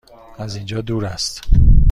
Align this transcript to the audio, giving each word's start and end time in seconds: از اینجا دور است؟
از 0.37 0.55
اینجا 0.55 0.81
دور 0.81 1.05
است؟ 1.05 1.41